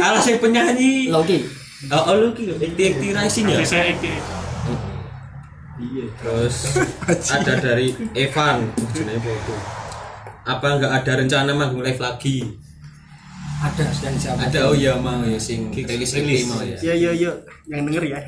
[0.04, 1.08] Alah saya penyanyi.
[1.08, 1.48] Loki
[1.88, 3.64] Oh, oh lu ki Acti Rising ya?
[3.64, 4.20] saya iki
[6.20, 6.56] Terus
[7.30, 8.68] ada dari Evan.
[8.92, 9.56] Jenenge apa itu?
[10.44, 12.67] Apa nggak ada rencana manggung live lagi?
[13.58, 14.40] Ada sedang siapa?
[14.50, 16.78] Ada oh iya mau ya sing rilis rilis mau ya.
[16.78, 17.32] ya ya ya
[17.66, 18.20] yang denger ya.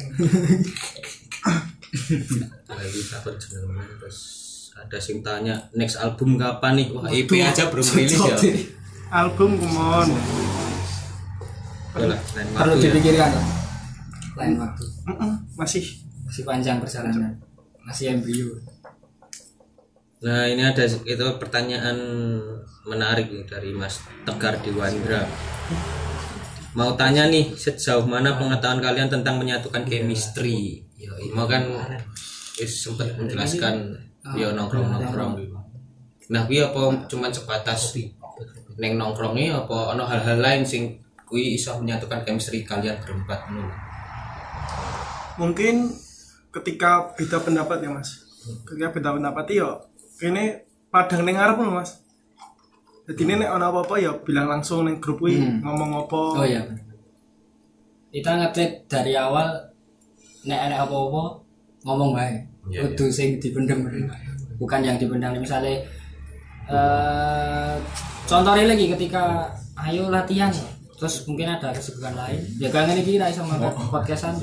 [2.70, 4.18] Lagi takut jenengan terus
[4.74, 6.88] ada sing tanya next album kapan nih?
[6.94, 8.38] Wah EP aja belum rilis ya.
[9.10, 10.10] album kumon
[11.90, 12.82] perlu waktu ya.
[12.94, 13.32] dipikirkan
[14.38, 14.86] lain waktu.
[15.58, 15.86] Masih.
[16.30, 17.34] Masih panjang perjalanan.
[17.82, 18.54] Masih embrio
[20.20, 21.98] nah ini ada itu pertanyaan
[22.84, 25.24] menarik nih dari Mas Tegar Dewandra.
[26.76, 30.84] Mau tanya nih sejauh mana pengetahuan kalian tentang menyatukan chemistry?
[31.00, 31.64] Ya mau kan
[32.60, 33.96] wis sempat menjelaskan
[34.36, 35.40] ya nongkrong nongkrong
[36.30, 37.96] nah kuwi apa cuman sebatas
[38.78, 43.72] neng nongkrong ini apa ono hal-hal lain sing kuwi iso menyatukan chemistry kalian berempat ngono
[45.40, 45.88] mungkin
[46.52, 48.28] ketika beda pendapat ya mas.
[48.68, 49.70] Ketika beda pendapat ya
[50.24, 50.44] ini
[50.92, 52.04] padang neng ngarep lho, mas.
[53.10, 56.22] Jadi ini nek ono apa-apa ya bilang langsung neng grup kuwi ngomong apa.
[56.40, 56.62] Oh iya
[58.10, 59.46] kita ngetit dari awal
[60.46, 61.46] nek ada apa-apa
[61.86, 63.82] ngomong baik Iya, kudu sing dipendem.
[64.62, 65.74] Bukan yang dipendam misalnya
[66.70, 67.74] eh
[68.30, 69.50] contohnya lagi ketika
[69.90, 70.54] ayo latihan.
[70.94, 72.46] Terus mungkin ada kesibukan lain.
[72.62, 74.38] Ya kangen ini kita sama podcastan.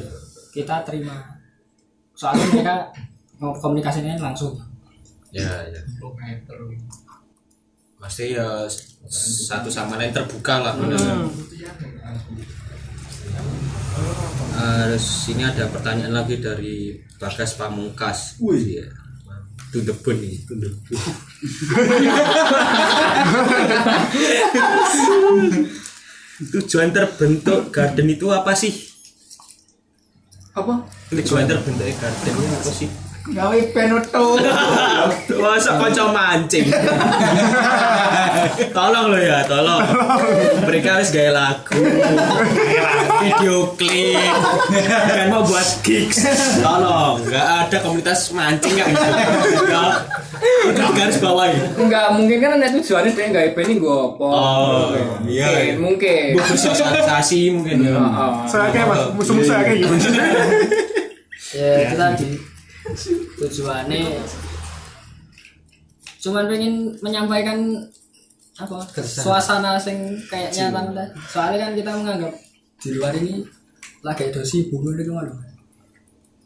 [0.50, 1.38] Kita terima.
[2.18, 2.76] Soalnya mereka
[3.38, 4.58] komunikasinya langsung
[5.34, 5.80] ya ya
[7.96, 8.68] pasti ya
[9.48, 10.98] satu sama lain terbuka lah bener.
[14.56, 18.40] Terus ini ada pertanyaan lagi dari Bagas Pamungkas.
[18.40, 18.86] Wih, ya.
[19.72, 21.16] To the bone ini, to the bone.
[26.56, 28.72] Tujuan terbentuk garden itu apa sih?
[30.56, 30.88] Apa?
[31.12, 32.88] Tujuan terbentuknya garden itu apa sih?
[33.26, 34.38] Gawe penoto.
[35.42, 36.70] Masa konco mancing.
[38.76, 39.82] tolong lo ya, tolong.
[40.62, 41.74] Mereka harus gaya lagu,
[43.22, 44.20] video klip,
[45.10, 46.22] dan mau buat gigs.
[46.62, 49.06] Tolong, nggak ada komunitas mancing nggak gitu.
[49.66, 49.92] Nggak.
[50.66, 51.66] Itu garis bawah ya.
[51.74, 54.26] Enggak, mungkin kan ada tujuannya dia enggak IP ini gue apa.
[54.26, 54.94] Oh,
[55.26, 55.46] iya.
[55.48, 56.26] Mungkin, mungkin.
[56.38, 57.96] Buat sosialisasi mungkin ya.
[57.98, 58.32] Heeh.
[58.46, 59.94] saya kayak mas musuh-musuh saya kayak gitu
[61.56, 62.28] ya itu tadi
[63.40, 64.22] tujuannya
[66.26, 67.58] cuman pengen menyampaikan
[68.56, 68.80] apa?
[69.04, 72.32] Suasana sing kayak nyata tadi soalnya kan kita menganggap
[72.80, 73.44] di luar ini
[74.00, 75.34] lagi dosi bumbu itu mana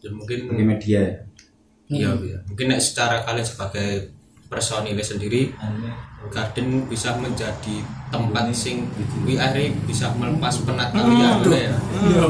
[0.01, 1.15] Ya mungkin Di media ya.
[1.93, 2.39] Iya, iya.
[2.49, 4.09] Mungkin nek secara kalian sebagai
[4.49, 5.53] personilnya sendiri
[6.33, 8.89] garden bisa menjadi tempat sing
[9.29, 11.45] wi akhirnya bisa melepas penat kalian.
[11.45, 12.27] Ya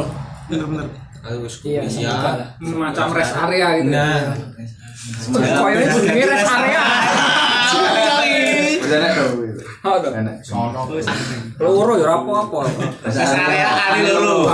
[0.51, 2.49] bener-bener harus Iya, bisa semoga lah.
[2.59, 4.19] semacam rest area gitu nah
[5.95, 6.83] jenenge rest area
[8.81, 9.33] Udah enak dong.
[9.39, 9.63] gitu.
[9.81, 10.11] Oh, tuh.
[10.13, 10.37] Enak.
[11.57, 12.59] Loro ya ora apa-apa.
[13.07, 14.51] area kali loro.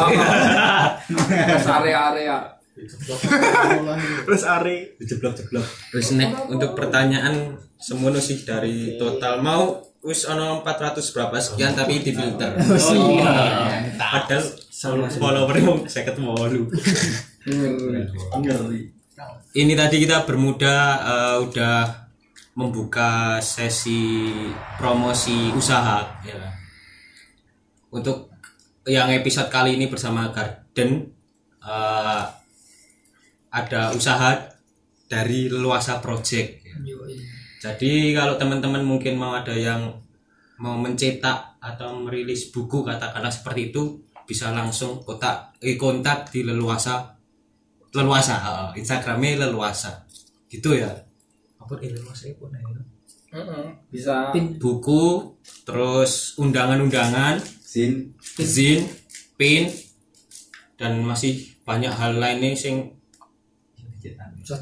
[1.48, 2.36] Rest area-area.
[4.20, 5.00] terus Ari
[5.88, 11.98] terus nek untuk pertanyaan semono sih dari total mau wis ono 400 berapa sekian tapi
[11.98, 12.76] di filter oh
[13.16, 13.75] iya
[14.12, 14.44] padahal
[15.16, 16.62] follower yang saya ketemu lu.
[19.56, 21.78] Ini tadi kita bermuda eh, udah
[22.56, 24.32] membuka sesi
[24.76, 26.04] promosi usaha.
[26.22, 26.66] Ya
[27.96, 28.28] untuk
[28.86, 31.10] yang episode kali ini bersama Garden
[31.64, 32.24] eh,
[33.50, 34.52] ada usaha
[35.08, 36.66] dari Leluasa Project.
[37.56, 39.96] Jadi kalau teman-teman mungkin mau ada yang
[40.62, 47.16] mau mencetak atau merilis buku katakanlah seperti itu bisa langsung kontak eh, kontak di leluasa
[47.96, 50.04] leluasa heeh, Instagramnya leluasa.
[50.52, 50.90] Gitu ya.
[51.56, 52.82] Apa eh, leluasa itu nah, itu.
[53.92, 55.36] Bisa buku
[55.68, 58.16] terus undangan-undangan Sin.
[58.40, 58.88] izin
[59.36, 59.68] pin
[60.80, 62.96] dan masih banyak hal lainnya sing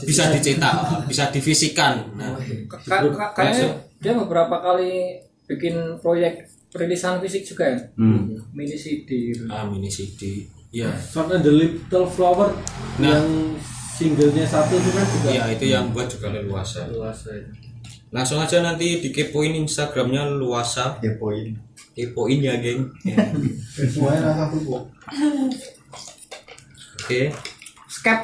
[0.03, 2.33] bisa dicetak bisa divisikan nah,
[2.65, 3.69] Ka- ka- kayaknya
[4.01, 7.79] dia beberapa kali bikin proyek perilisan fisik juga ya?
[7.95, 8.35] Hmm.
[8.51, 10.43] mini CD ah, mini CD
[10.75, 10.91] ya.
[10.99, 12.51] Short and the Little Flower
[12.99, 13.11] Nah.
[13.11, 13.55] yang
[13.95, 16.91] singlenya satu itu kan juga ya itu yang buat juga leluasa.
[16.91, 17.51] Luasa itu.
[18.15, 20.99] langsung aja nanti dikepoin instagramnya luasa.
[21.03, 21.55] Ya poin.
[21.95, 22.91] kepoin ya geng.
[23.07, 23.19] Ya.
[26.99, 27.23] oke.
[27.87, 28.21] Skep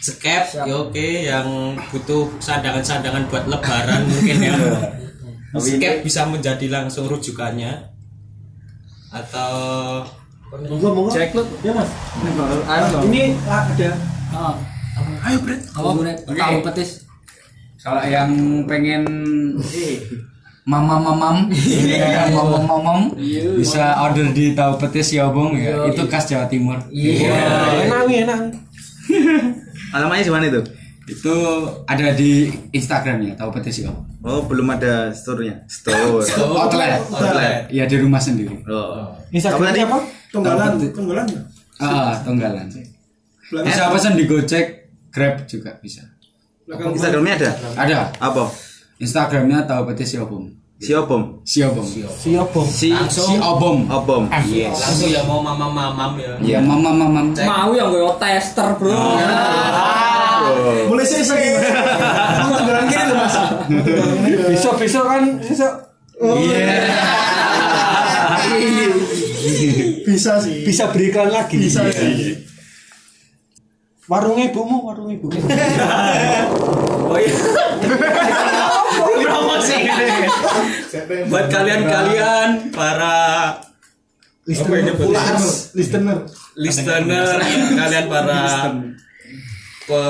[0.00, 1.08] skep ya oke.
[1.24, 1.48] Yang
[1.92, 4.54] butuh sandangan-sandangan buat lebaran mungkin ya
[5.56, 7.88] skep bisa menjadi langsung rujukannya
[9.08, 9.52] atau
[10.48, 11.10] Monggo monggo.
[11.12, 11.92] Jack lu Ya Mas.
[13.04, 13.90] Ini ada.
[14.32, 14.56] Oh,
[15.28, 15.60] ayo Bret.
[15.76, 15.88] Apa?
[15.92, 17.08] Gue tahu petis?
[17.78, 18.30] kalau yang
[18.66, 19.06] pengen
[20.66, 21.36] mamam mamam
[21.88, 22.98] yang mamam mamam
[23.56, 26.76] bisa order di tahu petis Yobong ya itu khas Jawa Timur.
[26.92, 28.40] Enak nih, enak.
[29.94, 30.60] Alamatnya di mana itu?
[31.08, 31.36] Itu
[31.88, 35.62] ada di Instagramnya tahu petis Yobong Oh, belum ada store-nya.
[35.70, 36.20] Store.
[36.60, 37.00] outlet.
[37.06, 37.70] Outlet.
[37.70, 38.60] ya di rumah sendiri.
[38.66, 39.08] Oh.
[39.32, 39.98] Instagramnya apa?
[40.28, 41.40] tunggalan tunggalan ya?
[41.80, 42.68] ah tunggalan
[43.48, 46.04] bisa pesan di Gojek Grab juga bisa.
[46.68, 47.50] Instagramnya ada?
[47.80, 47.98] ada.
[48.20, 48.44] Apa?
[49.00, 51.42] Instagramnya tahu petis Yobong Siobom.
[51.42, 52.60] Siobong Siapa?
[52.70, 53.90] Si si Obom.
[53.90, 54.30] Obom.
[54.30, 55.10] langsung.
[55.10, 56.38] Ya mau mamam mamam ya.
[56.38, 58.94] Ya mamam mamam mau yang gue tester bro
[60.48, 60.88] Oh.
[60.88, 61.44] boleh sih sih
[62.40, 63.36] mau tunggalan gini loh mas.
[64.48, 65.72] Besok besok kan besok.
[70.08, 70.64] Bisa sih.
[70.66, 71.56] Bisa berikan lagi.
[71.60, 72.42] bisa sih.
[74.08, 75.36] Warungnya ibumu, warung ibumu.
[77.12, 77.36] oh iya.
[79.28, 79.76] Promosi
[81.28, 83.16] buat kalian-kalian para
[84.48, 84.96] listener.
[85.76, 86.18] Listener.
[86.56, 87.36] Listener.
[87.76, 88.40] Kalian para
[89.88, 90.04] pe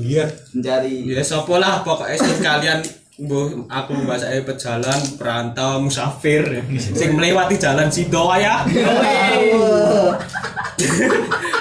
[0.00, 1.04] Mencari.
[1.04, 2.80] Ya sopo lah pokoknya sing kalian
[3.20, 6.40] Mbuh, aku bahasa pejalan perantau musafir
[6.80, 8.64] sing melewati jalan Sidowaya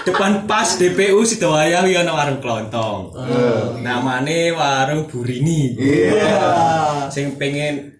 [0.07, 3.11] depan pas DPU Sidowaya ya ana warung klontong
[3.83, 5.75] namane warung Burini.
[7.11, 7.98] Sing pengen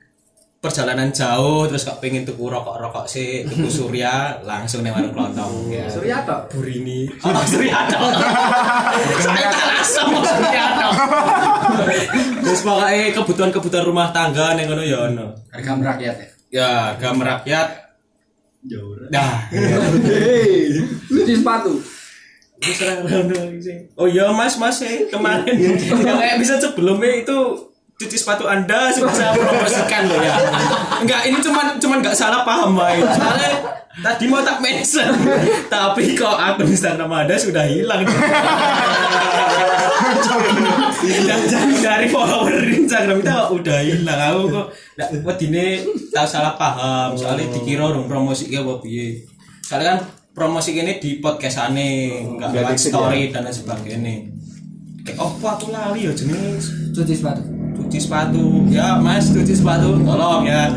[0.60, 6.28] perjalanan jauh terus kok pengen tuku rokok-rokok sih tuku Surya langsung nih warung klontong Surya
[6.28, 7.08] toh Burini.
[7.24, 8.00] Oh Suryato
[9.24, 10.90] saya tak langsung mau Suryato
[12.44, 15.32] terus pokoknya kebutuhan-kebutuhan rumah tangga nih ngono ya ono.
[15.54, 16.28] Harga merakyat ya?
[16.50, 17.68] Ya harga merakyat.
[19.14, 19.48] Nah.
[21.08, 21.80] Cuci sepatu.
[23.96, 25.56] Oh iya mas mas eh, kemarin.
[25.56, 27.69] Yang episode sebelumnya itu
[28.00, 30.40] cuci sepatu anda sudah saya promosikan loh ya.
[31.04, 33.52] Enggak ini cuman cuman nggak salah paham baik soalnya
[34.00, 35.12] tadi mau tak mention
[35.68, 38.08] tapi kok akun Instagram anda sudah hilang.
[41.28, 41.40] Dan
[41.84, 44.20] dari follower Instagram itu udah hilang.
[44.32, 45.84] Aku kok nggak wedine
[46.16, 47.20] tak salah paham.
[47.20, 49.28] Soalnya dikira dong promosi ya apa piye.
[49.60, 50.00] Soalnya kan
[50.32, 54.16] promosi ini di podcast aneh nggak lewat story dan lain sebagainya.
[55.04, 56.96] Kayak apa aku lali ya jenis.
[56.96, 57.59] Cuci sepatu.
[57.80, 58.68] Cuci sepatu.
[58.68, 59.96] Ya mas cuci sepatu.
[60.04, 60.68] Tolong ya.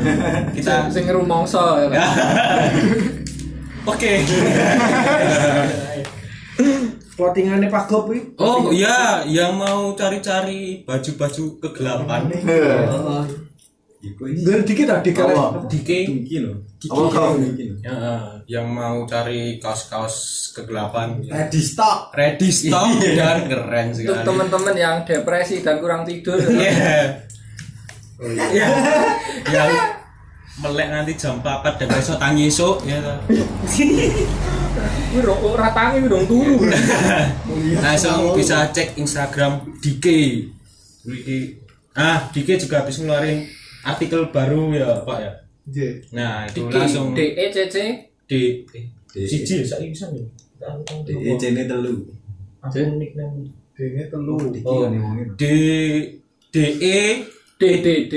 [0.54, 2.06] Kita sing rumongso ya ya
[3.92, 4.12] oke.
[7.12, 8.34] Clothingannya Pak Gop kuwi.
[8.40, 12.22] Oh iya, yang mau cari-cari baju-baju kegelapan.
[14.02, 15.22] Ngger dikit ah dikit.
[15.70, 15.98] Dike,
[16.90, 17.38] Oh, kau.
[17.78, 17.94] ya,
[18.50, 20.14] yang mau cari kaos-kaos
[20.52, 21.22] kegelapan.
[21.22, 22.10] Ready stock.
[22.10, 24.26] Ready stock dan keren Untuk sekali.
[24.26, 26.34] teman-teman yang depresi dan kurang tidur.
[26.34, 27.22] Iya.
[28.22, 28.66] Iya.
[29.46, 29.70] Yang
[30.58, 32.98] melek nanti jam 4 dan besok tangi esok ya.
[35.18, 36.58] ro- ora tangi dong turu.
[37.78, 40.06] Langsung bisa cek Instagram DK.
[41.02, 41.38] Wiki.
[41.92, 43.46] Ah, DK juga habis ngeluarin
[43.82, 45.32] artikel baru ya, Pak ya.
[46.10, 47.76] Nah, itu langsung D E C C
[48.26, 48.66] di
[49.12, 50.26] siji ya, saiki bisa nih.
[51.06, 51.94] DEC ini telu.
[53.74, 54.36] Dene telu.
[54.62, 54.86] Oh,
[55.34, 55.42] D
[56.50, 56.98] D E
[57.58, 58.14] D D D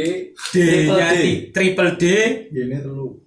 [0.54, 0.58] D
[0.90, 2.04] nya di- triple D.
[2.54, 3.18] Dene telu.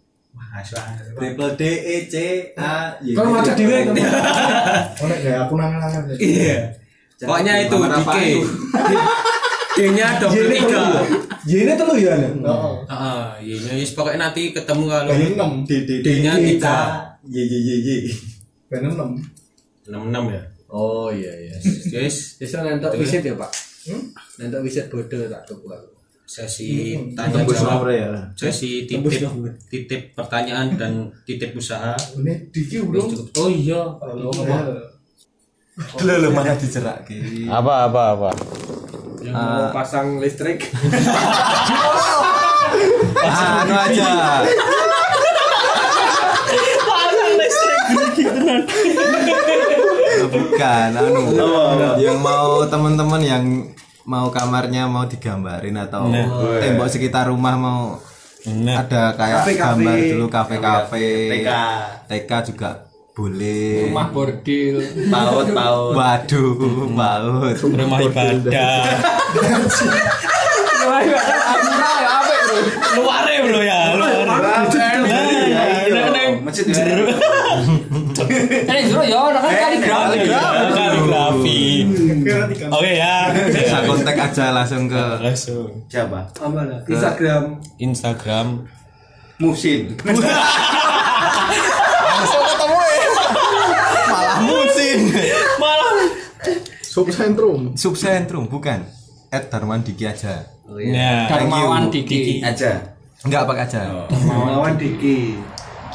[1.14, 2.14] Triple D E C
[2.54, 3.14] A Y.
[3.14, 3.94] Kalau macet dhewe kan.
[5.22, 6.02] Gaya aku nangan-nangan.
[6.18, 6.58] Iya.
[7.18, 8.16] Pokoknya itu DK.
[9.78, 9.94] apa itu?
[9.94, 10.34] D-nya double
[11.48, 11.74] Jene tiga.
[11.78, 11.94] telu.
[11.96, 12.14] Ya.
[12.18, 12.74] Heeh.
[12.90, 15.64] Ah, iya, yes, pokoknya nanti ketemu kalau Banyak 6.
[15.64, 16.78] D D D D-nya tiga.
[17.24, 17.90] Y Y Y Y.
[18.68, 19.88] Banyak 6.
[19.88, 20.42] enam enam ya.
[20.68, 21.56] Oh iya iya.
[21.88, 23.48] Guys, Bisa nentok wisit ya pak?
[24.36, 25.96] Nentok wisit bodoh tak tuku aku.
[26.28, 28.12] sesi tanya Tembus jawab, ya.
[28.36, 29.08] sesi titip
[29.72, 31.96] titip pertanyaan dan titip usaha.
[32.20, 33.08] Ini diki urung.
[33.40, 33.80] Oh iya.
[36.04, 37.08] Lho lho mana dicerak.
[37.48, 38.30] Apa apa apa.
[39.28, 40.72] Yang mau pasang listrik.
[43.20, 44.08] Anu aja.
[50.28, 51.22] Bukan, anu.
[51.98, 53.44] Yang mau teman-teman yang
[54.08, 56.08] mau kamarnya mau digambarin atau
[56.58, 57.80] tembok sekitar rumah mau
[58.48, 59.60] ada kayak Kafe-kafe.
[59.60, 61.50] gambar dulu kafe-kafe TK.
[62.08, 62.87] TK juga
[63.18, 64.78] boleh rumah bordil.
[65.10, 66.54] paut paut waduh
[66.94, 68.86] paut Rumah ibadah.
[70.88, 71.18] Wah, ya
[72.06, 72.62] apa bro?
[73.02, 74.22] Luare bro ya, luare.
[76.46, 76.78] masjid Eh
[78.86, 80.30] jero ya ora kan kaligrafi.
[80.78, 81.82] Kaligrafi.
[82.70, 83.34] Oke ya.
[83.50, 85.74] bisa kontak aja langsung ke Langsung.
[85.90, 86.30] siapa?
[86.86, 87.58] Instagram.
[87.82, 88.62] Instagram
[89.38, 89.94] Musin
[94.10, 94.98] malah Musin
[97.06, 97.60] Subsentrum.
[97.78, 98.82] subsentrum bukan.
[99.28, 100.40] Ed Darman Diki aja.
[100.66, 102.40] Nah, Darmawan Diki.
[102.40, 102.98] aja.
[103.26, 103.80] Enggak pakai aja.
[104.08, 105.34] Lawan diki.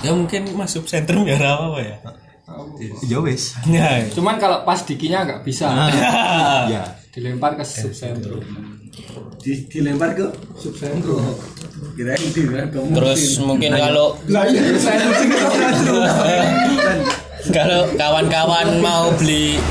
[0.04, 1.96] ya mungkin masuk sentrum ya apa ya.
[3.08, 3.56] ya wis.
[3.72, 5.72] Nah, Cuman kalau pas dikinya nggak bisa.
[6.74, 6.84] ya
[7.14, 8.44] Dilempar ke subsentrum.
[9.40, 10.28] Di, dilempar ke
[10.60, 11.24] subsentrum.
[11.94, 12.18] Kira
[12.74, 14.50] terus mungkin kalau iya
[17.56, 19.62] kalau kawan-kawan mau beli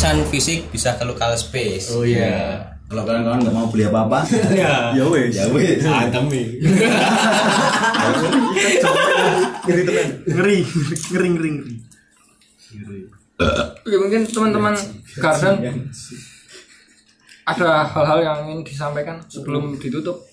[0.00, 1.92] rilisan fisik bisa ke lokal space.
[1.92, 2.56] Oh iya.
[2.88, 4.96] kalau kawan-kawan nggak mau beli apa-apa Ya.
[4.96, 6.56] ya wis ya wis Antem nih.
[9.60, 10.08] Ngeri tenan.
[10.24, 11.50] ngeri ngeri ngeri
[12.80, 13.00] ngeri
[13.84, 14.72] Oke, mungkin teman-teman
[15.20, 15.84] Garden
[17.44, 20.24] ada hal-hal yang ingin disampaikan sebelum ditutup.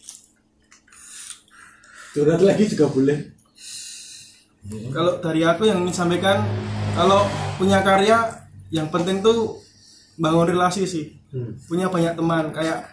[2.15, 3.19] Curhat lagi juga boleh.
[4.95, 6.39] kalau dari aku yang ingin sampaikan
[6.95, 7.27] kalau
[7.59, 9.61] punya karya yang penting tuh
[10.19, 11.05] bangun relasi sih.
[11.67, 12.89] Punya banyak teman kayak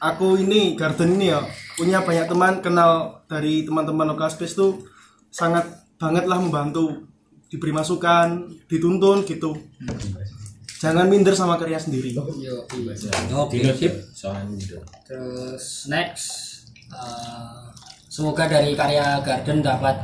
[0.00, 1.40] aku ini garden ini ya
[1.76, 4.80] punya banyak teman kenal dari teman-teman lokal space tuh
[5.28, 5.66] sangat
[6.00, 7.04] banget lah membantu.
[7.46, 9.54] Diberi masukan dituntun gitu.
[10.82, 12.12] Jangan minder sama karya sendiri.
[13.32, 13.94] Oke, sip.
[14.12, 14.50] Soalnya
[15.06, 16.26] Terus next,
[16.90, 17.70] eh,
[18.10, 19.94] semoga dari karya Garden dapat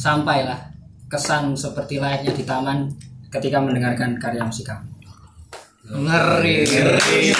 [0.00, 0.69] sampai lah
[1.10, 2.86] kesan seperti layaknya di taman
[3.34, 4.86] ketika mendengarkan karya musik kami.
[5.90, 6.62] Ngeri.
[6.70, 7.34] Ngeri.